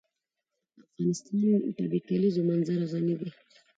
[0.83, 1.41] افغانستان
[1.75, 3.29] په د کلیزو منظره غني دی.